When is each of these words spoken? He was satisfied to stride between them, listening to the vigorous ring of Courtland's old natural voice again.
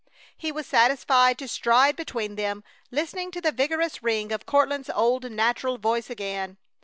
He 0.35 0.51
was 0.51 0.65
satisfied 0.65 1.37
to 1.37 1.47
stride 1.47 1.95
between 1.95 2.33
them, 2.35 2.63
listening 2.89 3.29
to 3.33 3.39
the 3.39 3.51
vigorous 3.51 4.01
ring 4.01 4.31
of 4.31 4.47
Courtland's 4.47 4.89
old 4.89 5.29
natural 5.31 5.77
voice 5.77 6.09
again. 6.09 6.57